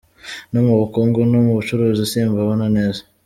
No 0.51 0.59
mu 0.67 0.73
bukungu 0.81 1.19
no 1.29 1.39
mu 1.45 1.51
bucuruzi 1.57 2.03
simbibona 2.11 2.65
neza. 2.77 3.01